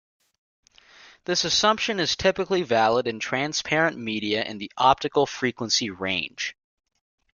This 1.25 1.45
assumption 1.45 1.99
is 1.99 2.15
typically 2.15 2.63
valid 2.63 3.05
in 3.05 3.19
transparent 3.19 3.99
media 3.99 4.43
in 4.43 4.57
the 4.57 4.71
optical 4.75 5.27
frequency 5.27 5.91
range. 5.91 6.55